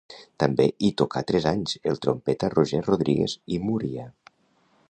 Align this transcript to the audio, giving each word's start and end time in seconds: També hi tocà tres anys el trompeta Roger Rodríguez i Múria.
També 0.43 0.63
hi 0.85 0.89
tocà 1.01 1.23
tres 1.31 1.45
anys 1.51 1.77
el 1.91 2.01
trompeta 2.07 2.51
Roger 2.57 2.83
Rodríguez 2.91 3.37
i 3.59 3.63
Múria. 3.71 4.09